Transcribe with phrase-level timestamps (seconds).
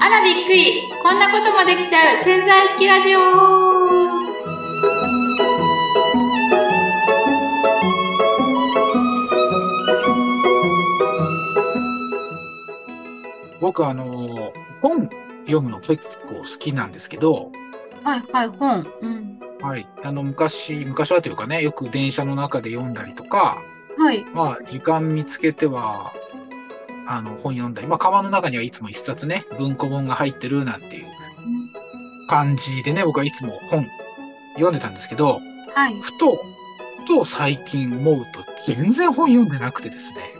[0.00, 0.82] あらびっくり。
[1.02, 2.22] こんなこともできちゃう。
[2.22, 3.18] 潜在式ラジオ。
[13.60, 14.52] 僕あの、
[14.82, 15.08] 本
[15.46, 17.50] 読むの結構好きなんですけど、
[18.04, 18.86] はいはい本。
[19.00, 19.38] うん。
[19.60, 19.88] はい。
[20.02, 23.58] あの、昔、昔はというかね、よく電車の中で読んだりとか、
[23.98, 24.24] はい。
[24.32, 26.12] まあ、時間見つけては、
[27.06, 31.06] あの、本読んだり、まあ、カバンの中にはいつも一冊ね、文庫本が入ってるなんていう
[32.28, 33.86] 感じでね、僕はいつも本
[34.54, 35.40] 読んでたんですけど、
[35.74, 36.00] はい。
[36.00, 36.36] ふと、
[37.06, 40.38] ふと最近思うと全然本読んでなくてですね。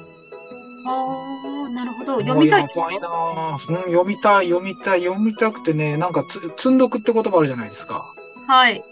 [0.86, 2.20] ああなるほど。
[2.20, 3.92] 読みたいもうやばいなぁ、うん。
[3.92, 8.05] 読みたい、読みたい、読みたくてね、なんかつ、積んどくって言葉あるじゃないですか。
[8.47, 8.83] はい。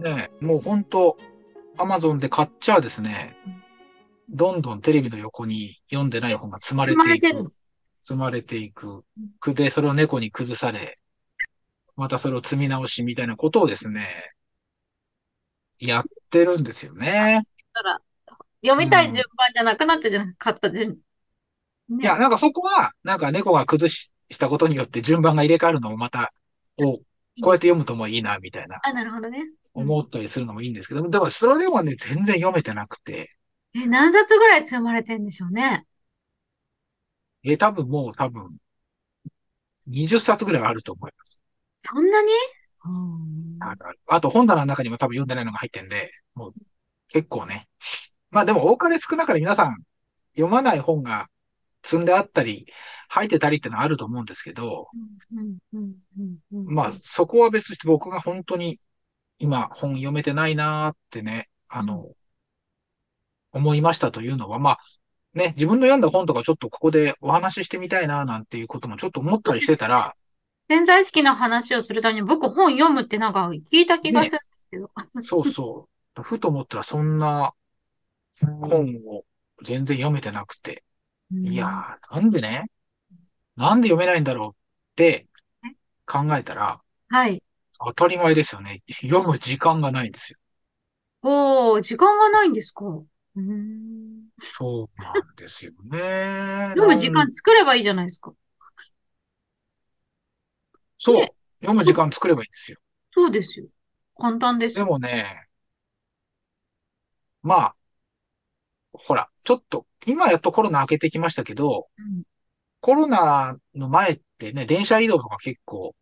[0.00, 1.16] ねもうほんと、
[1.78, 3.36] アマゾンで買っちゃですね、
[4.28, 7.44] どんどんテレビの横に読んでない本が積まれてい積まれてる。
[7.44, 7.52] く。
[8.02, 9.04] 積まれていく。
[9.40, 10.98] くで、それを猫に崩され、
[11.96, 14.06] またそれを積み直しみたいなことをですね、
[15.78, 17.42] やってるんですよね。
[17.72, 18.00] たら
[18.62, 20.98] 読みたい順番じゃなくなっちゃうじゃなかった順。
[21.88, 26.32] ねいや、なんかそこは、なんか猫が崩ししたことによって順番が入れ替わるのもまた、
[26.78, 27.02] おこ
[27.42, 29.44] うやって読むともいいな、みたいな、あなるほどね。
[29.74, 33.35] 思ったりするのもいいんですけど、でもそれでもね、全然読めてなくて、
[33.76, 35.84] え何冊ぐらい積まれてんでしょうね？
[37.44, 38.56] え、多分もう多分、
[39.88, 41.42] 20冊ぐらいあると思います。
[41.76, 42.30] そんなに？
[42.86, 43.74] うんあ
[44.08, 46.54] あと本棚の中にも多分読んでないのが入ってんで、もう
[47.08, 47.68] 結構ね。
[48.30, 49.76] まあでも多かれ少なかれ皆さん
[50.34, 51.28] 読まない本が
[51.82, 52.66] 積んであったり、
[53.08, 54.88] 入ってたりってのはあると思うんですけど、
[56.50, 58.80] まあそこは別として僕が本当に
[59.38, 62.10] 今本読めてないなーってね、あの、
[63.56, 64.78] 思いましたというのは、まあ
[65.34, 70.14] ね、自分の読んだ本とかちょっとここでお話ししてみたいななんていうこともちょっと思ったりしてたら、
[70.68, 74.90] 潜在意識の話をするために僕本読むってなんか聞いた気がするんですけど。
[75.22, 76.22] そうそう。
[76.22, 77.52] ふと思ったらそんな
[78.40, 79.24] 本を
[79.62, 80.82] 全然読めてなくて。
[81.30, 82.70] いやー、なんでね、
[83.56, 84.52] なんで読めないんだろうっ
[84.96, 85.26] て
[86.06, 87.42] 考えたら、はい。
[87.78, 88.82] 当たり前ですよね。
[89.02, 90.38] 読む時間がないんですよ。
[91.22, 92.84] おー、時間がないんですか？
[94.38, 96.70] そうなんですよね。
[96.74, 98.32] 読む時間作ればいいじゃないですか。
[100.96, 101.34] そうね。
[101.60, 102.78] 読む時間作ればいいんですよ。
[103.12, 103.66] そうですよ。
[104.18, 104.84] 簡単ですで。
[104.84, 105.48] もね、
[107.42, 107.76] まあ、
[108.92, 112.24] ほら、ちょっと、今やっとコロナ明けてきましたけど、うん
[112.80, 115.96] コロナの前ってね、電車移動とか結構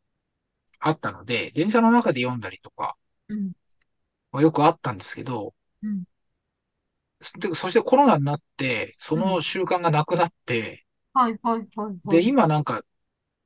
[0.80, 2.96] あったので、電車の中で読んだりとか、
[3.28, 3.52] うん
[4.32, 6.04] まあよくあったんですけど、うん
[7.38, 12.22] でそしてコロナになって、その習慣がなくなって、はいはいはいはで、い。
[12.22, 12.82] 今なんか、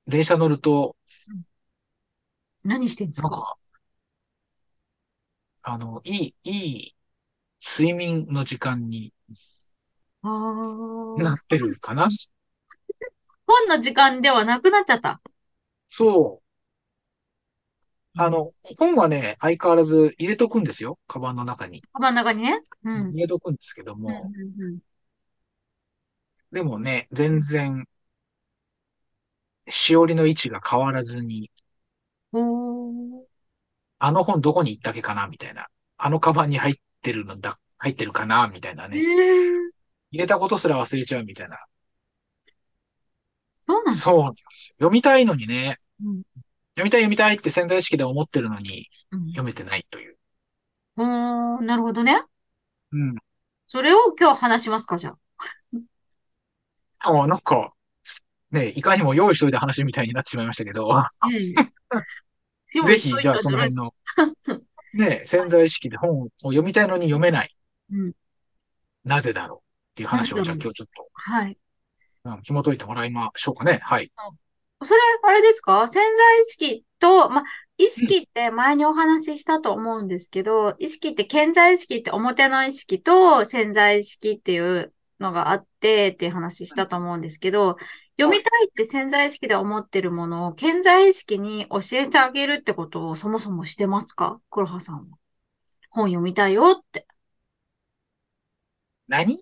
[0.06, 0.96] 電車乗ると、
[2.62, 3.28] 何してんですか？
[3.30, 3.58] なんか、
[5.62, 6.96] あの、いい、いい
[7.62, 9.12] 睡眠の時間に
[11.16, 12.08] なってるかな。
[13.48, 15.20] 本の時間ではなくなっちゃった？
[15.88, 16.47] そう。
[18.20, 20.98] あの、本はね、相変わらず入れとくんですよ。
[21.06, 21.82] カバンの中に。
[21.92, 22.60] カバンの中にね。
[22.82, 23.10] うん。
[23.12, 24.78] 入れとくんですけどうんも、うん
[26.50, 27.86] でもね、全然、
[29.68, 31.50] しおりの位置が変わらずに。
[34.00, 35.66] あの本どこに行ったっけかなみたいな。
[35.96, 38.96] あのカバンに入ってるのだ、入ってるかなみたいなえね。
[38.98, 39.02] ー、
[40.10, 41.58] 入れたことすら忘れちゃうみたいな。
[43.94, 44.74] そうなんですよ。
[44.78, 46.22] 読みたいのにね、うん
[46.78, 50.16] 読みたい読みたいって潜在意識で思ってるのにうん読めてないという。
[50.96, 52.22] おー、なるほどね。
[52.92, 53.16] うん。
[53.66, 55.16] それを今日話しますか、じゃあ。
[57.04, 57.72] あ、なんか、
[58.50, 60.88] ね、いかにも用意しといた話みたいになってしまいましたけど、
[61.32, 61.52] え
[62.78, 63.94] え ぜひ、じゃあその辺の、
[64.94, 67.54] ね、潜在意識で本を読みたいのに読めない。
[67.90, 68.12] うん
[69.04, 69.62] なぜだろうっ
[69.94, 71.58] ていう話を、じゃあ今日ちょっと、はい。
[72.24, 73.80] うん、紐解いてもらいましょうかね。
[73.82, 74.12] はい。
[74.82, 75.88] それ、あれですか？
[75.88, 77.42] 潜在意識と、ま、
[77.78, 87.76] 意識って前にお話ししたと思うんですけど、意識って潜在意識って表の意識と潜在意識っていうのがあってっていう話したと思うんですけど、
[88.20, 94.40] 読みたいって潜在意識で思ってるものを潜在意識に教えてあげるってことをそもそもしてますか？
[94.50, 95.02] 黒羽さんは。
[95.90, 97.06] 本読みたいよって。
[99.06, 99.38] 何？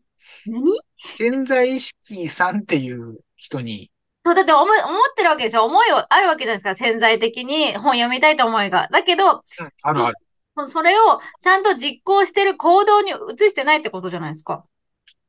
[0.47, 0.81] 何？
[0.99, 3.91] 潜在意識さんっていう人に、
[4.27, 5.65] そう、だって思い、思ってるわけですよ。
[5.65, 6.75] 思いはあるわけじゃないですか？
[6.75, 8.89] 潜在的に本読みたいと思いが。
[8.91, 10.69] だけど、うん、あるある。
[10.69, 13.15] それをちゃんと実行してる行動に移
[13.51, 14.55] してないってことじゃないですか？
[14.55, 14.69] って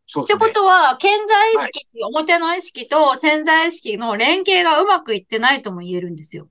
[0.07, 0.47] そうですね。
[0.47, 1.67] ことは、潜在意はい。
[1.67, 6.47] 識、表の意識と潜在意識の連携がうまくいってないとも言えるんですよ。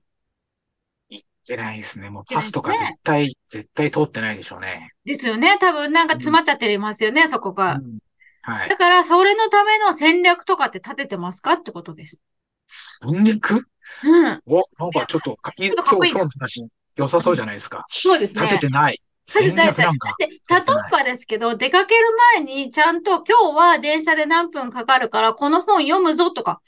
[1.09, 2.09] いってないですね。
[2.09, 2.99] もうパスとか絶ね。
[3.03, 4.91] 対、絶対通ってないでしょうね。
[5.03, 5.57] ですよね。
[5.59, 6.19] 多分なんかうん。
[6.21, 7.73] 詰まっちゃってますよね、そこが。
[7.73, 7.97] うん。
[8.43, 8.69] はい。
[8.69, 12.21] だから、それのための戦略とかって立ててますかってことです。
[12.67, 13.65] 戦略
[14.03, 14.07] う？
[14.07, 14.35] ん。
[14.35, 16.19] いお、なんや、かちょっとか、いちょっとかっ今日、こいいな。
[16.19, 16.67] 今日の話、
[16.97, 17.23] 良さうん。
[17.23, 17.85] そうじゃないですか。
[17.87, 18.59] そうです立てね。
[18.59, 19.01] てない。
[19.25, 20.27] 戦立ててないなんか例。
[20.27, 22.01] えばですけど、出かける
[22.35, 26.61] 前にちゃんと今日は電車で何分かかるから、この本読むぞとか、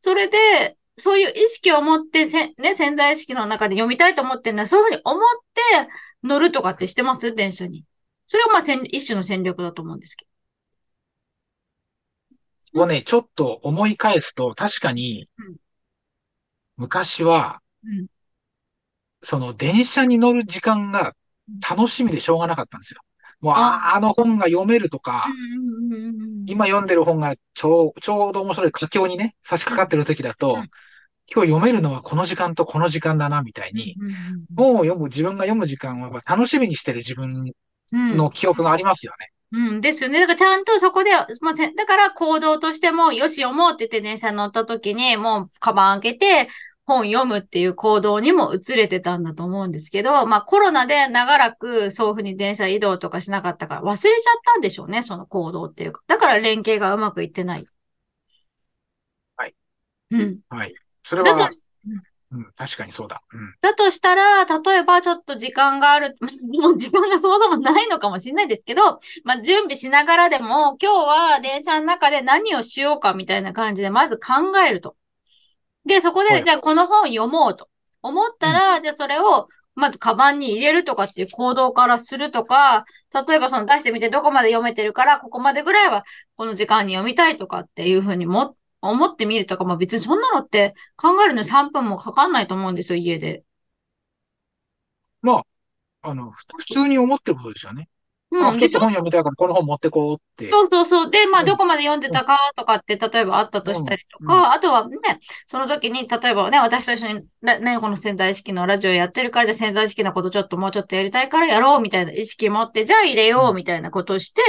[0.00, 4.66] それで、そういう意識を持ってせ、ね、潜在意識の中で読みたいと思ってんだ。
[4.66, 5.20] そういうふうに思っ
[5.52, 5.88] て
[6.24, 7.34] 乗るとかってしてます？
[7.34, 7.84] 電車に。
[8.26, 10.30] それはまあ戦、一種の戦略だと思うんですけど。
[12.74, 15.56] をね、ちょっと思い返すと、確かにうん。
[16.76, 18.06] 昔は、うん。
[19.22, 21.12] その電車に乗る時間が
[21.48, 21.60] うん。
[21.60, 23.00] 楽しみでしょうがなかったんですよ。
[23.40, 25.26] もう、あああ、あの本が読めるとうか。
[26.46, 29.76] 今読んでる本がちょう、ちょうど面白い佳境にね、差しうん。
[29.76, 30.68] 掛かってる時だうと、ん。
[31.32, 33.96] 今日読めるのはこの時間とこの時間だな、みたいうんに、
[34.56, 37.52] 本を読む、自分が読む時間は楽しみにしてる自分。
[37.92, 39.30] の記憶がありますよね。
[39.56, 40.20] うんですよね。
[40.20, 41.10] だからちゃんとそこで、
[41.40, 46.48] まあ、せだから行動としても、よし読もうって言って電車に乗った時に、もうカバン開けて
[46.84, 54.12] 本読むっていう行動にも移れてたんだと思うんですけど、まあコロナで長らくそういうふうに電車移動とかしなかったから忘れちゃっ
[54.44, 56.02] たんでしょうね、その行動っていうか。
[56.06, 57.66] だから連携がうまくいってない。
[59.36, 59.54] はい。
[60.10, 60.40] うん。
[60.50, 60.74] はい。
[61.02, 61.62] それは、だとし、
[62.32, 63.22] うんうん、確かにそうだ。
[63.32, 63.54] うん。
[63.60, 66.16] だとしたら、例えばちょっと時間がある、
[66.60, 74.96] もう時間がそもそもないのかもしれないですけど、まあ準備しながらでも、今日は電車の中で何をしようかみたいな感じで、まず考えると。
[75.84, 76.44] で、そこで、はい。
[76.44, 77.68] じゃあこの本読もうと
[78.02, 78.38] 思っうん。
[78.38, 82.86] たら、じゃあそれを、まずカバンに入れるとかっていう行動からするとか、
[83.28, 86.04] 例えばその出してみてどこまで読めてるから、ここまでぐらいは
[86.36, 88.56] この時間に読みたいとかっていうふうにも、
[88.90, 93.44] 思ってみるとか、まあ別にそんなのって考えるのに3分もかかんないと思うんですよ、家で。
[95.22, 95.44] ま
[96.02, 97.88] あ、あの、ふ普通に思ってることですよね。
[98.38, 100.58] あ、うん、ちょっと本読みたいからこの本持ってこうって。
[100.58, 101.10] そうそうそう。
[101.10, 104.96] で、まあ、うん、どこまで読んでたかとかって、例えばあったとしたうん、りとうん、か、あとはね、
[105.48, 114.42] その時に、例えばね、私と一緒に、らね、この潜在意識のラジオやってるから、じゃあ潜在意識のことちょっともうちょっとやりたいからやろうみたいな意識持って、じゃあ入れうん、ようみたいなことをして、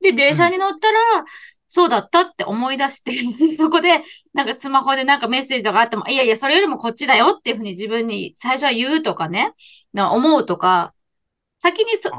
[0.00, 0.32] で、うん。
[0.32, 1.24] 電車に乗ったら、
[1.74, 3.12] そうだったって思い出して、
[3.56, 4.02] そこで、
[4.34, 9.54] なんかスマホでなんかメッセージとかあっても、いやいや、それよりもこっちだよっていうふうに自分に最初は言うとかね、
[9.94, 10.92] な思うとか、
[11.58, 12.16] 先にそ、あ、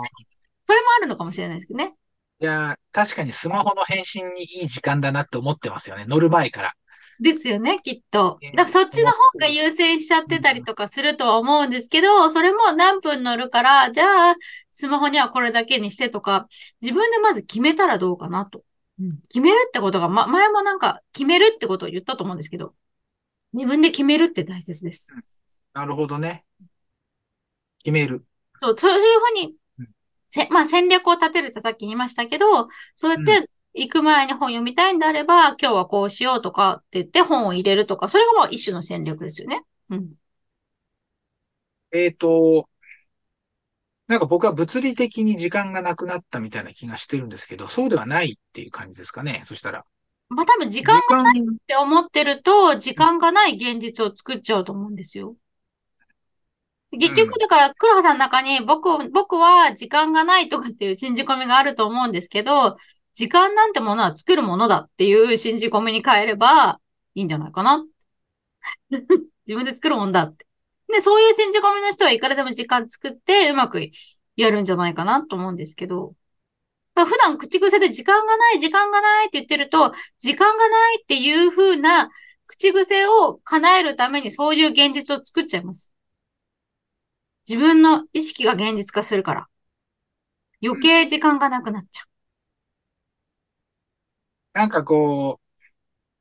[0.65, 1.95] それもあるのかもしれないですけどね。
[2.39, 6.05] いや、確かにスマホの返信にいい時間だなって思ってますよね。
[6.05, 6.73] 乗る前から。
[7.19, 8.41] ですよね、きっと。
[8.41, 9.11] えだからそっちの。
[9.13, 10.35] 方が優先しちゃっうん。
[10.35, 14.35] てたりとかするとは思うんですけど、それも何分乗るから、じゃあ、
[14.71, 16.47] スマホにはこれだけにしてとか、
[16.81, 18.63] 自分でまず決めたらどうかなと。
[18.99, 22.75] うん、決めるってことが、ま、前もなんか決めるってことを言ったと思うんですけど、
[23.53, 25.13] 自分で決めるって大切です。
[25.13, 25.23] うん
[25.73, 26.45] なるほどね。
[27.83, 28.25] 決める。
[28.61, 29.87] そう、そういうふうに、うん。
[30.29, 33.25] せ、まあ戦略を立てるってさっき言いましたけど、そうやっうん。
[33.25, 39.63] て行く前に本読みたいんであれば、今日はこうしようとかって言って本を入れるとか、それがもう一種の戦略ですよね。
[39.89, 40.13] うん。
[41.91, 42.69] えっと、
[44.07, 49.43] なんか僕は物理的に時間がなくなったみたいな気がしてるんですけど、そうではないっていう感じですかね。
[49.45, 49.85] そしたら。
[50.29, 55.35] まあ多分時間がないって思ってると、時間がない現実を作っちゃうと思うんですよ。
[56.91, 56.99] うん。
[56.99, 62.77] 結局、だから、黒羽さんの中に、僕、僕は時間がないとかっていう信じ込みがあると思うんですけど、
[63.13, 66.79] 時間なんてものは作るものだっていう信じ込みに変えれば
[67.15, 67.85] いいんじゃないかな。
[69.45, 70.45] 自分で作るもんだって。
[70.93, 73.89] で、そういう信じ込みの人はいくらでも時間作ってうまく
[74.35, 76.13] やるんじゃないかなと思うんですけど、
[76.95, 82.09] まあ普段口癖で時間がない、時間がないって言ってると、時間がないっていう風な
[82.47, 85.93] 口癖を叶えるためにそういう現実を作っちゃいます。
[87.47, 89.47] 自分の意識が現実化するから。
[90.63, 92.07] 余計時間がなくなっちゃう
[94.53, 95.42] なんかこう、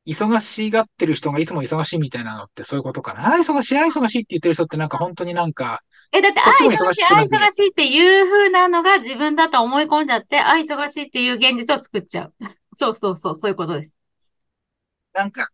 [0.07, 3.35] 忙しがってる人がいつも忙しいみたいなのってそういうことかな？
[3.35, 5.83] あ、忙しい、あ、忙しいって言ってる人ってなんか本当になんか、
[6.13, 6.17] う。
[6.19, 12.35] え、だって、あ、こっちも忙しい、あ、忙しくなく忙しいっていう風なのが自分だと思い込んじゃって、あ、忙しいっていう現実を作っちゃう。
[12.75, 13.95] そうそうそう、そういうことです。
[15.15, 15.49] なんか、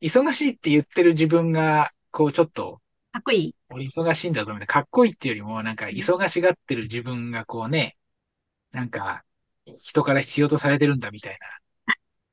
[0.00, 2.80] 忙しいって言ってる自分が、こうちょっと、
[3.12, 3.54] かっこいい？
[3.70, 7.96] 俺忙しいんだぞみたいな、かっこいいっていうよりも、なんかうん忙しがってる自分がこうね、
[8.72, 9.24] なんか、
[9.78, 11.38] 人から必要とされてるんだみたいな、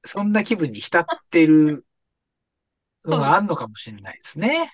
[0.06, 1.86] そんな気分に浸ってる
[3.06, 4.72] のがあんのかもしれないですね。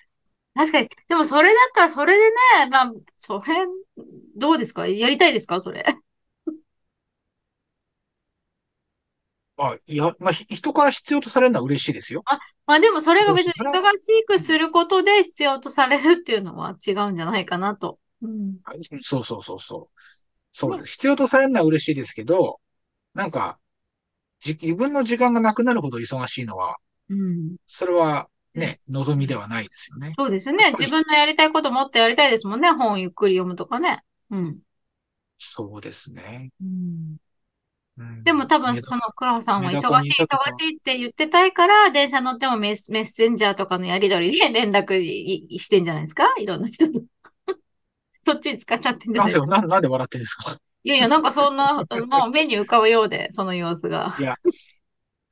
[0.54, 0.88] 確かに。
[1.08, 2.30] でもそれだったら、それで
[2.64, 3.66] ね、まあ、それ、
[4.36, 4.86] どうですか？
[4.86, 5.60] やりたいですか？
[5.60, 5.84] それ。
[9.56, 12.22] あ、いや、まあ、ひ人から必要とされるのは嬉しいですよ。
[12.26, 17.98] あ、まあでもそれが別に忙しくすることで必要とされるっていうのは違うんじゃないかなと。
[18.22, 18.56] うん。
[19.02, 20.00] そうそうそうそう。
[20.52, 20.92] そうねです。
[20.92, 22.60] 必要とされるのは嬉しいですけど、
[23.14, 23.59] なんか、じ、
[24.44, 26.76] 自分の時間がなくなるほど忙しいのは、
[27.08, 27.56] うん。
[27.66, 30.14] それはね、望みではないですよね。
[30.18, 30.72] そうですよね。
[30.72, 32.70] 自分のやりたいこともっとやりたいですもんね。
[32.70, 34.02] 本をゆっくり読むとかね。
[34.30, 34.60] うん。
[35.38, 36.50] そうですね。
[36.60, 37.16] うん
[37.98, 46.24] うんでも多分その黒羽さんは忙しい忙しいって言ってたいから、電車乗ってもメッメッセンジャーとかのやり取りで 連絡いしてんじゃないですか？
[46.38, 47.00] いろんな人と。
[48.22, 49.46] そっちに使っちゃってんじゃないですか？
[49.46, 50.56] な、なんで笑ってるんですか？
[50.82, 51.74] いやいや、なんかそんな、
[52.08, 54.14] もう目に浮かぶようで、その様子が。
[54.18, 54.34] いや、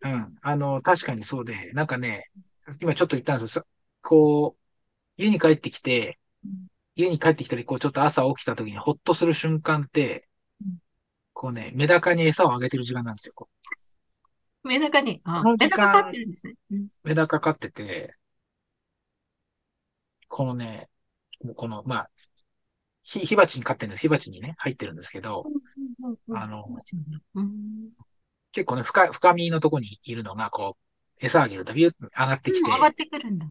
[0.03, 0.37] うん。
[0.43, 2.25] あの、確かにそうで、なんかね、
[2.81, 3.67] 今ちょっと言ったんですよ。
[4.03, 10.29] こう、家に帰ってきてうん、家に帰ってきたり、こう、ちょっと朝起きた時にホッとする瞬間って
[10.61, 10.79] うん、
[11.33, 13.33] こうね、メダカに餌をあげてる時間なんですよ。
[13.35, 13.49] こ
[14.63, 16.55] メダカに、あ、メダカ飼ってるんですね。
[17.03, 18.17] メダカ飼ってて、
[20.29, 20.89] このね、
[21.57, 22.11] この、まあ、
[23.09, 24.03] ひ、火鉢に飼ってるんです。
[24.03, 25.47] 火鉢にね、入ってるんですけど、
[26.35, 26.65] あの、
[27.35, 27.91] うん
[28.53, 33.51] 結構ね、深、深みのとこにいるのが、こう、餌あげるとビューッと上がってきてうん、上がってくるんだ。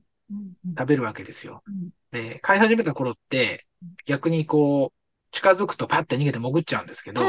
[0.77, 1.63] 食べるわけですよ。
[1.67, 3.65] うんで、飼い始めた頃って、
[4.05, 7.21] 逆にこう、近づくとパッて逃げて潜っちゃうんですけど、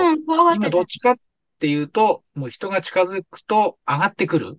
[0.54, 1.16] 今どっちかっ
[1.58, 4.58] ていうと、もう人が近づくと上がってくる。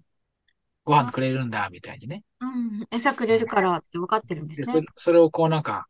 [0.83, 2.23] ご飯くれるんだ、みたいにね。
[2.41, 4.87] うん、餌くれるからって分かってるんですで、そねれ。
[4.97, 5.87] それをこうなんか、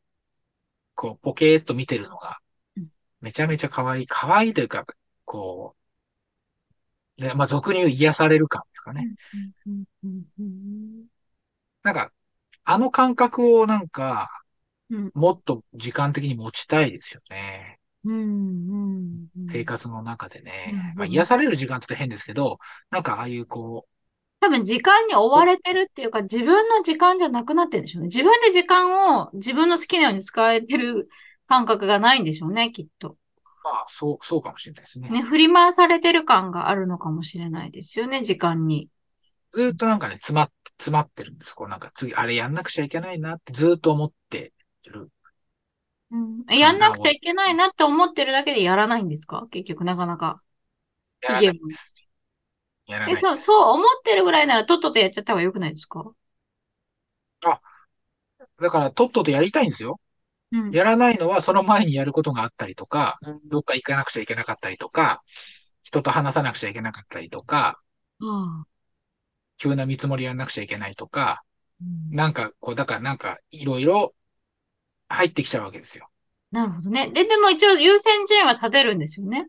[0.99, 2.39] こう、ポケーっと見てるのが
[2.75, 2.91] うん、
[3.21, 4.07] めちゃめちゃ可愛い。
[4.07, 4.85] 可愛いというか、
[5.23, 5.73] こ
[7.17, 9.07] う、ね、まあ、俗に言う癒される感ですかね。
[11.83, 12.11] なんか、
[12.65, 14.27] あの感覚をなんか、
[14.89, 17.79] うんもっと時間的に持ちたいですよね。
[19.47, 20.71] 生活の中でね。
[20.73, 22.57] うんまあ、癒される時間って変ですけど、
[22.89, 23.87] なんかああいうこ
[24.41, 28.07] 多分時間に追われてるっていうか、自分の時間じゃなくなってるんでしょうね。
[28.07, 31.09] 自分で時間を自分の好きなように使えてる
[31.47, 33.09] 感覚がないんでしょうね、きっと。
[33.09, 33.15] う、
[33.63, 35.09] まあ、そう、そうかもしれないですね。
[35.09, 38.89] ね、振り回されてる感があるのかもしれないですよね、時間に。
[39.51, 41.53] ずーっとなんかね、詰まって、詰まってるんです。
[41.53, 44.53] こうなんか次、あれやんなくちゃいけないなってずーっと思って
[44.85, 45.09] る。
[46.11, 49.47] うん、やんなくちゃいけないなって思ってるだけでやらないんですか？
[49.51, 50.41] 結局、なかなか。
[51.21, 51.93] やらないです。
[52.89, 53.15] やらないえ。
[53.17, 56.11] そう、そう思ってるぐらいならとっととやっちゃった方が良くないですか？
[58.61, 59.99] だから、とっととやりたいんですよ。
[60.51, 60.71] うん。
[60.71, 65.21] やらないのは、その前にやることがあったりとか、どっか行かなくちゃいけなかったりとか、
[65.83, 67.79] 人と話さなくちゃいけなかったりとか、
[68.21, 68.79] ああ
[69.57, 71.43] 急な見積もりやんなくちゃいけないとか、
[71.81, 74.13] うんなんか、こう、だからなんか、いろいろ
[75.07, 76.09] 入ってきちゃうわけですよ。
[76.51, 77.09] なるほどね。
[77.11, 79.47] で、でも一応優先順位は立てるんですよね。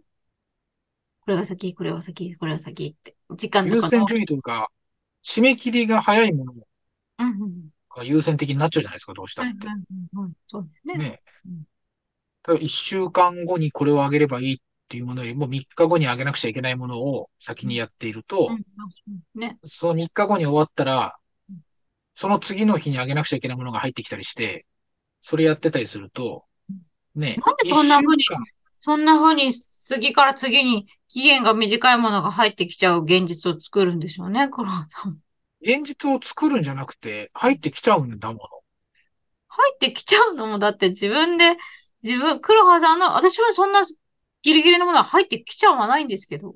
[1.31, 3.15] これが先、これが先、これが先って。
[3.37, 3.83] 時間とかの。
[3.85, 4.69] 優先順位というか、
[5.25, 6.55] 締め切りが早いもの。
[7.95, 9.69] が優先的になっちゃうじゃないですか、どうしたって。
[10.49, 10.95] そうですね。
[10.97, 11.67] ねうん
[12.49, 14.59] 例えば一週間後にこれをあげればいいっ
[14.89, 18.49] ていうものよりも3日後にあげなくちゃいけないものを先にやっていると、
[19.35, 19.59] ね。
[19.67, 21.19] その3日後に終わったら
[21.51, 21.59] うん、
[22.15, 24.65] その次の日にあげなくちゃいけないものが入ってきたりして、
[25.21, 26.45] それやってたりすると、
[27.15, 35.19] ね、なんでそんな風に一週間そんな風に次から次に期限が短いものが入ってきちゃう現実を作るんでしょうね、黒羽さん。
[35.63, 38.41] 現実を作るんじゃなくて、入ってきちゃうんだもの。
[39.49, 41.57] 入ってきちゃうのも、だって自分で、
[42.03, 43.83] 自分、黒羽さんの、私はそんな
[44.43, 46.55] ギリギリのものは入ってきちゃわないんですけど。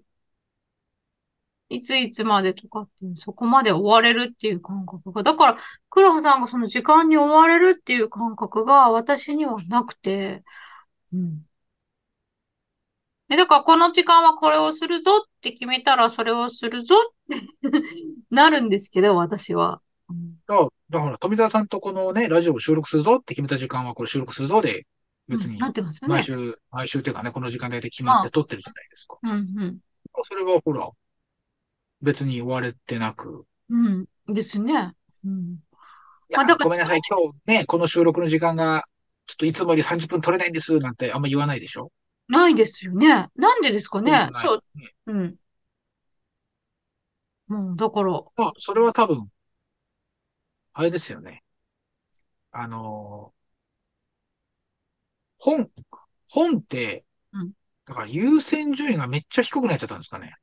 [1.70, 5.22] いついつまでとかっていう、そこまで追われるっていう感覚が。
[5.22, 5.58] だから、
[5.90, 10.44] 黒羽さんがその時間に追われるっていう感覚が私にはなくて、
[11.12, 11.46] うん。
[13.30, 17.42] え、だからこの時間はこれをするぞって決めたらそれをするぞって
[18.30, 19.80] なるんですけど、私は。
[20.10, 24.86] うんだから、だから富澤さんとこのね、ラジオを収録するぞって決めた時間はこれ収録するぞで、
[25.26, 26.22] 別になってますよね毎。
[26.22, 29.18] 週、毎週っていうかね、この時間帯で決まって撮ってるじゃないですか。
[29.22, 29.34] うんう
[29.66, 29.78] ん。
[30.22, 30.90] それはほら、
[32.02, 34.06] 別に追われてなく、うん。
[34.28, 34.92] ですね。
[35.24, 35.58] うん。
[36.28, 38.84] いや、あだからごめんなさい、今日ね、この収録の時間が、
[39.26, 41.90] ちょっといつもより30分取れないんです、なんてあんま言わないでしょ？
[42.28, 43.28] ないですよね。
[43.36, 44.28] なんでですかね？
[44.32, 44.62] そう。
[44.74, 45.38] ねうん。
[47.48, 49.28] もう、だから、まあ、それは多分、
[50.72, 51.42] あれですよね。
[52.52, 53.34] あのー
[55.38, 55.70] 本、
[56.30, 57.52] 本ってうん、
[57.86, 60.34] だから優先順位がめっちゃ低くなっちゃったんですかね。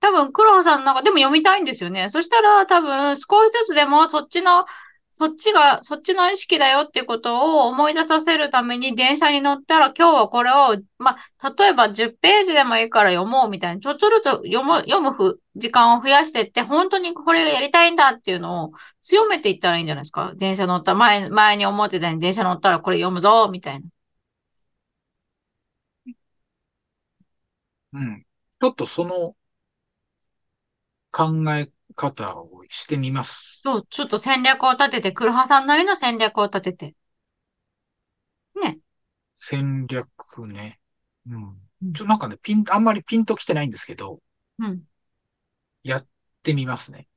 [0.00, 2.08] 多分、黒羽さんなんか、でも読みたいんですよね。
[2.08, 4.66] そしたら、多分、少しずつでも、そっちの
[5.14, 20.32] そっちが、そっちの意識だよってことを思い出させるために電車に乗ったら今日はこれを、まあ、例えば10ページでもいいから読もうみたいな、ちょっとずつ読む、読むふ時間を増やしてって、本当にこれがやりたいんだっていうのを強めていったらいいんじゃないですか？
[20.36, 23.86] 電車乗った前、前に思ってたように電車乗ったらこれ読むぞ、みたいな。
[27.92, 28.22] うん。
[28.60, 29.36] ちょっとその
[31.10, 33.60] 考え方をしてみます。
[33.62, 36.94] そう、ちょっと戦略を立てて、黒羽さんなりの戦略を立てて。
[38.60, 38.78] ね。
[39.34, 40.08] 戦略
[40.46, 40.80] ね。
[41.28, 41.92] うん。
[41.92, 44.20] ちょ、なんかね、ピン、あんまりピンときてないんですけど。
[44.58, 44.82] うん。
[45.82, 46.06] やっ
[46.42, 47.08] てみますね。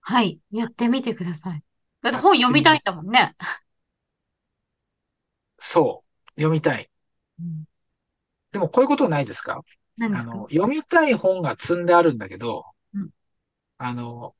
[0.00, 0.40] はい。
[0.50, 1.62] やってみてください。
[2.02, 3.36] だって本読みたいんだもんね。
[5.58, 6.30] そう。
[6.40, 6.90] 読みたい。
[7.40, 7.64] うん、
[8.50, 9.62] でもこういうことないですか？
[10.00, 12.64] あの、読みたい本が積んであるんだけど、
[13.84, 14.36] あの、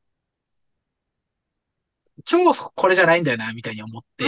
[2.30, 4.24] 今日これじゃないんだよな、みたいに思って、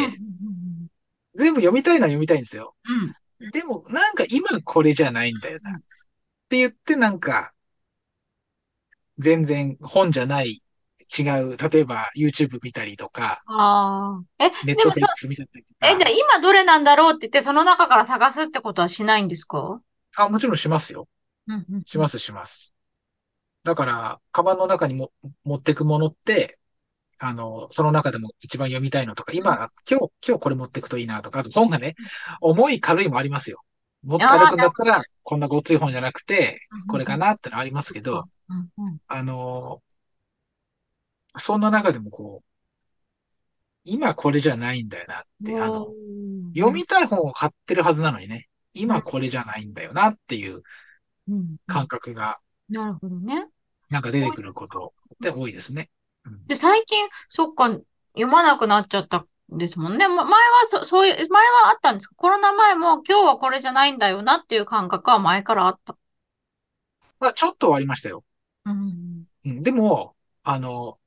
[1.37, 2.75] 全部読みたいのは読みたいんですよ。
[3.41, 5.71] うん、でも、なんか今これじゃないんだよな。
[5.71, 5.81] っ
[6.49, 7.53] て言って、なんか、
[9.19, 10.65] 全然本じゃない、
[11.17, 14.45] 違う、例えば YouTube 見たりとか、ああ。
[14.45, 15.89] え、ネットフリックス見たりとか。
[15.89, 19.81] え、じゃあ今どれなんだろうって言って、その中から探すってことはしないんですか？
[20.17, 21.07] あ、もちろんしますよ。
[21.85, 22.74] します、します。
[23.65, 25.13] だから、カバンの中にも
[25.45, 26.59] 持ってくものって、
[27.19, 31.95] あの、その中でも一番読みたいのとか、今、今日、今日これ持ってくといいなとか、あと本がね、
[32.41, 33.63] 重い軽いもありますよ。
[34.03, 38.25] もっと軽くんだったら、こんなごっつい本じゃなくて、これかなってのありますけど、
[39.09, 39.83] あの、
[41.39, 42.49] そんな中でもこう、
[43.85, 45.89] 今これじゃないんだよなって、あの、
[46.57, 50.63] 読みたい本を買ってるはずなのにね、今これじゃないんだよなっていう
[51.67, 53.49] 感覚が、なるほどね。
[53.95, 55.89] なんか出てくることって多いですね。
[56.49, 60.09] で、最近、そっか、読まなくなっちゃったんですもんね。
[60.09, 60.37] ま、前は
[60.67, 62.17] そ、そういう、前はあったんですか？
[62.17, 65.97] コロナ前も今日はこれじゃないんだよなっていう感覚は前からあった。
[67.21, 68.25] まあ、ちょっとはありましたよ。
[68.65, 69.25] うん。
[69.45, 70.99] うん、でも、あの、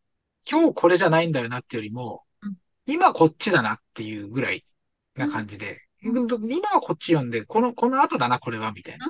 [0.49, 4.65] 今日これじゃないんだよなってよりも、うん、今こっちだなっていうぐらい
[5.17, 9.09] な感じで、うん、今はこっち読んで、この、この後だな、これは、みたいな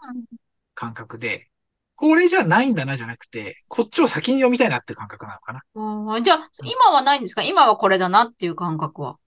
[0.74, 1.52] 感覚で、
[2.00, 6.22] これじゃないんだなじゃなくて、こっちを先に読みたいなって感覚なのかな。
[6.22, 7.42] じゃあ、今はないんですか？
[7.42, 9.18] 今はこれだなっていう感覚は。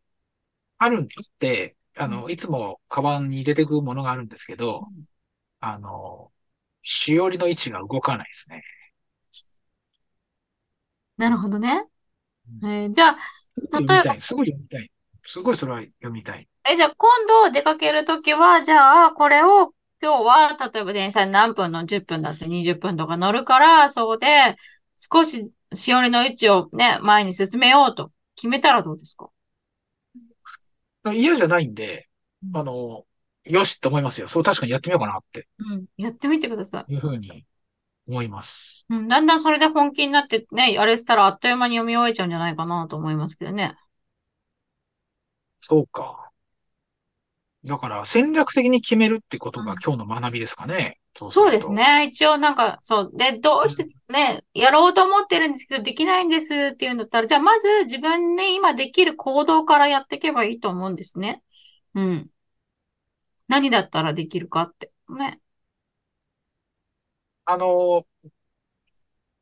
[0.78, 1.06] あるんっ
[1.40, 5.04] て、あの、うん、いつもカバンに入れていくものがあるんですけど、うん、
[5.58, 6.30] あの、
[6.82, 8.62] しおりの位置が動かないですね。
[11.16, 11.84] なるほどね。
[12.62, 13.16] うん、えー、じゃあ、
[13.80, 14.20] 例えば。
[14.20, 14.90] すごい読みたい。
[15.22, 16.48] すごいそれは読みたい。
[16.70, 24.56] え、じゃあ今度出かけるときは、じゃあ、これを今日は、例えば電車に何分の10分だって20分とか乗るから、そこで
[24.96, 29.30] 少ししおりの位置をね、前に進めようと決めたらどうですか？
[31.12, 32.08] 嫌じゃないんで、
[32.54, 33.04] あの、
[33.44, 34.28] よしって思いますよ。
[34.28, 35.48] そう確かにやってみようかなって。
[35.58, 35.86] うん。
[35.96, 36.92] やってみてください。
[36.92, 37.46] いうふうに
[38.06, 38.86] 思います。
[38.90, 39.08] うん。
[39.08, 43.76] だんだんそれで本気になってね、あれしたらあっという間に読み終えちゃうんじゃないかなと思いますけどね。
[45.58, 46.29] そうか。
[47.64, 50.98] だから戦略的に決めるってことが今日の学びですかね。
[51.16, 52.06] そうそうですね。
[52.06, 53.10] 一応なんか、そう。
[53.14, 61.42] で、どうしてね、やろうと思ってるんですけど、できないんですっていうんだったら、じゃあまず自分に今できる行動からやっていけばいいと思うんですね。
[61.94, 62.30] うん。
[63.48, 64.92] 何だったらできるかって。
[65.10, 65.40] ね。
[67.44, 68.06] あの、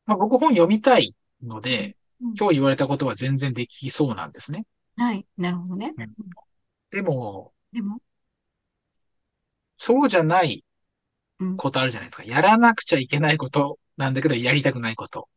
[0.06, 4.64] まあ、僕本読みたいので、うん、今日言われたことは全然できそうなんですね。
[4.96, 5.26] はい。
[5.36, 5.94] なるほどね。
[6.90, 8.00] でも、でも？
[9.78, 10.64] そうじゃない
[11.56, 12.24] ことあるじゃないですか。
[12.24, 15.28] やらなくちゃいけないことなんだけど、やりたくないこと。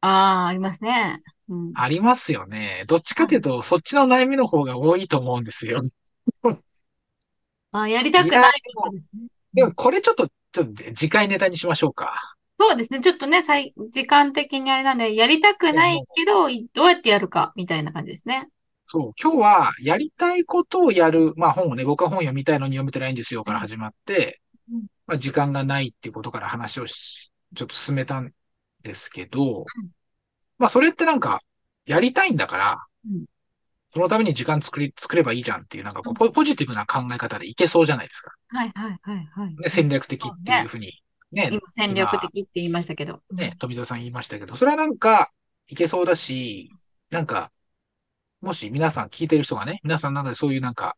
[0.00, 1.22] ああ、ありますね。
[1.48, 2.84] うん、ありますよね。
[2.86, 5.80] どっちかというと、そっちの悩みの方が多いと思うんですよ。
[7.72, 9.28] あやりたくないことですね。
[9.52, 12.34] でも、これちょっと、ちょっと次回ネタにしましょうか。
[12.58, 13.00] そうですね。
[13.00, 13.42] ちょっとね、
[13.90, 18.48] 時間的にあれなんで、やりたくないけど、どうやってやるか、みたいな感じですね。
[18.92, 28.32] そう、今日はやりたいことをやる、まあ本をね、僕は本読みたいのに読めてないんですよから始まって、うん、まあ時間がないっていうことから話をし、ちょっと進めたん
[28.82, 29.64] ですけど、うん、
[30.58, 31.40] まあそれってなんか、
[31.86, 33.26] やりたいんだから、うん、
[33.90, 38.32] そのために時間作り、作ればいいじゃんっていう、なんかこうポジティブな考え方でいけそうじゃないですか。
[38.48, 39.56] はいはいはいはい。
[39.56, 41.00] ね、戦略的っていうふうに、
[41.30, 41.50] ね。
[41.52, 43.22] 今戦略的って言いましたけど。
[43.30, 45.30] ね、富田さん言いましたけど、それはなんか、
[45.68, 46.72] いけそうだし、
[47.10, 47.52] なんか、
[48.40, 50.96] もし皆さん聞いてる人がね、皆さんの中でそういうなんか、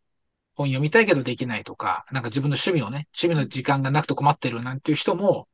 [0.54, 5.48] 本読みたいけどできないとか、なんか自分の趣味をね、趣味の時間がなくて困ってるなんていう人も、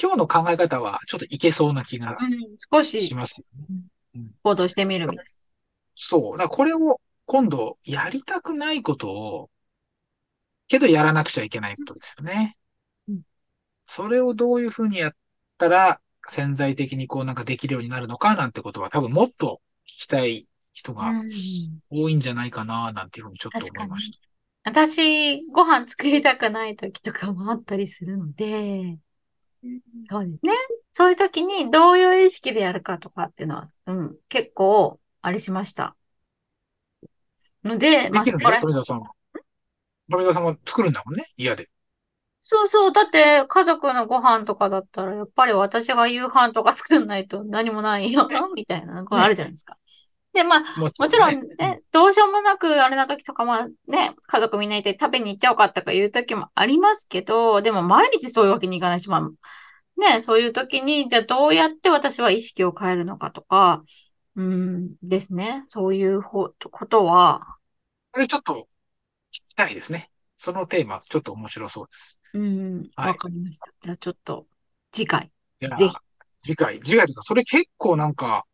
[0.00, 2.16] 今日の考え方はちょっといけそうな気が
[2.82, 5.26] しますよね、うん、少し、行動してみるみたい
[5.94, 6.38] そう。
[6.38, 9.50] だからこれを今度やりたくないことを、
[10.68, 12.56] けどやらなくちゃいけないことですよね。
[13.08, 13.22] うん
[13.86, 15.12] それをどういうふうにやっ
[15.58, 21.28] たら潜在的にこうなんかできるようになるのかなんてことは多分もっと聞きたい人がうん
[21.88, 24.18] 多いんじゃないかななんていうふうにちょっと思いました。
[24.66, 28.98] 私、ご飯作りたくない時とかもあったりするので、
[30.10, 30.52] そうですね。
[30.92, 35.96] そういう時にどういう意識でやるかとかっていうのは、うん、結構、あれしました。
[37.62, 39.10] ので、まあ、できるんそこらだよ、富澤さんは？
[40.10, 41.70] 富澤さんは作るんだもんね、嫌で。
[42.42, 42.92] そうそう。
[42.92, 49.78] だって、家族のご飯とかだったら、やっぱり私が夕飯とか作んないと何もないよ、みたいなのがあるじゃないですか。
[50.34, 59.30] で、まあ、ももちろんね、どうしようもなく、あれな時とか、まあね、家族みんないて食べに行っちゃおうかとかいう時もありますけど、でも毎日そういうわけにいかないし、まあ、
[60.00, 63.84] ね、そういう時に、じゃあどうやって私は意識を変えるのかとか、
[64.34, 65.64] うん、ですね。
[65.68, 67.46] そういうほことは、
[68.10, 68.66] これちょっと
[69.32, 70.10] 聞きたいですね。
[70.34, 72.18] そのテーマ、ちょっと面白そうです。
[72.32, 73.66] うん、はいわかりました。
[73.80, 74.46] じゃあちょっと、
[74.90, 75.30] 次回。
[75.60, 75.94] ぜひ
[76.44, 78.44] 次回、次回とか、それ結構なんか、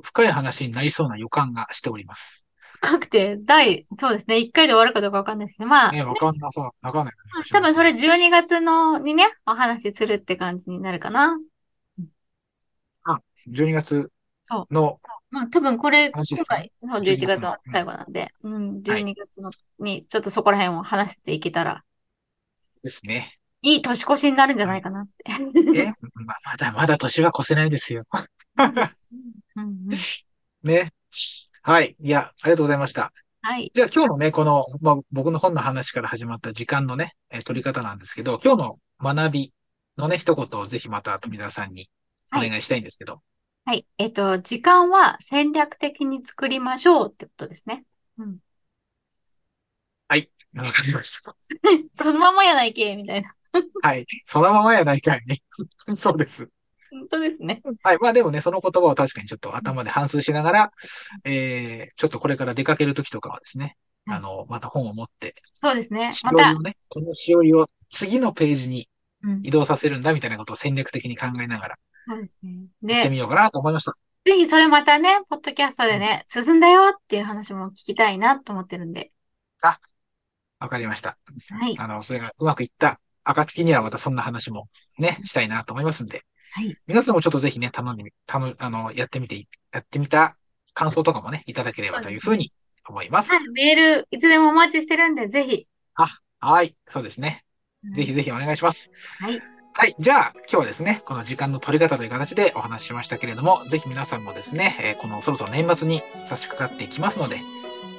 [0.00, 2.48] 深い話になりそうな予感がしております。
[2.80, 4.36] 深くて、第、そうですね。
[4.36, 7.14] 1回で終わるかどうかわかんないですけど、まあ、ね、わかんなそう、わかんない。
[7.52, 11.38] 多分それ12月のにね、お話しするって感じになるかな。
[13.48, 14.10] 12月
[14.44, 15.00] その、
[15.30, 21.84] まあ多分これ、今回、そう11月の最後なんで、うん、12月のに、ちょっとそこら辺を話していけたら、
[22.82, 23.38] ですね。
[23.62, 25.32] いい年越しになるんじゃないかなって。
[25.80, 28.02] え、ままだまだ年は越せないですよ。
[30.62, 30.92] ね。
[31.62, 31.96] はい。
[32.00, 33.12] いや、ありがとうございました。
[33.42, 33.70] はい。
[33.74, 38.78] じゃあ今日のね、この、まあ、僕の本の話から始まった時間のね、えー取り方なんですけど、今日の
[39.14, 39.52] 学び
[39.96, 41.88] のね、一言をぜひまた富澤さんに
[42.34, 43.22] お願いしたいんですけど。
[43.64, 43.86] はい。
[43.98, 47.84] えっと、時間は戦略的に作りましょうってことですね。
[48.18, 48.38] うん。
[50.54, 51.34] わかりました。
[51.94, 53.34] そのままやないけ、みたいな。
[53.80, 54.06] はい。
[54.24, 55.42] そのままやないかいね。
[55.94, 56.50] そうです。
[56.92, 57.62] 本当ですね。
[57.82, 57.98] はい。
[58.00, 60.72] まあでもね、その言葉を確かにちょっと頭で反芻しながら、
[61.24, 63.76] えー、ちょっとこれから出かけるときとかはですね、
[64.06, 66.12] はいあの、また本を持って、そうですね。
[66.12, 68.88] しまた、おりをね、このしおりを次のページに
[69.24, 69.40] うん。
[69.44, 71.76] 移動させるんだみたいなことを戦略的に考えながら
[72.08, 72.66] そうですね。
[72.82, 73.92] で、やってみようかなと思いました。
[74.24, 79.12] ぜひそれまたね、ポッドキャストでね、進んだよっていう話も聞きたいなと思ってるんで。
[80.62, 81.16] わかりました。
[81.50, 81.76] はい。
[81.76, 86.22] あの、それがうまくいった暁にはまたそんな話もね、したいなと思いますんで、
[86.54, 86.76] はい。
[86.86, 89.36] 皆さんもちょっとぜひね、頼んでみ、たの、あの、やってみて、
[89.72, 90.36] やってみた
[90.74, 92.52] 感想とかもね、いただければというふうに
[92.86, 93.32] 思います。
[93.32, 93.48] はい。
[93.48, 95.66] メール、いつでもお待ちしてるんで、ぜひ。
[96.40, 97.44] はい、そうですね。
[97.94, 98.90] ぜひぜひお願いします。
[99.18, 99.40] はい。
[99.72, 99.94] はい。
[99.98, 107.40] じゃあ、今日はですね、この時間の取り方という形でお話ししましたけれども、ぜひ皆さんもですね、えーこのそろそろ年末に差し掛かっていきますので、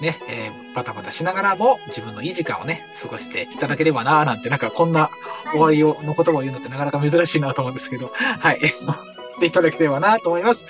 [0.04, 5.12] ね、えーバタバタしながらも自分のいい時間をね、過ごしていただければなーなんて、なんかこんな
[5.52, 8.60] 終わりを、の言葉を言うのってなかなか珍しいなと思うんですけど、はい。
[9.40, 10.68] でいただければなと思います。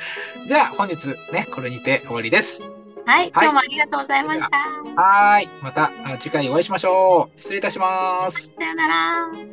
[0.47, 2.61] じゃあ、本日ね、これにて終わりです。
[3.05, 3.29] はい。
[3.29, 4.57] 今日もありがとうございました。
[5.01, 5.49] はーい。
[5.61, 7.41] またあ次回お会いしましょう。
[7.41, 8.53] 失礼いたします。
[8.57, 9.52] さよなら。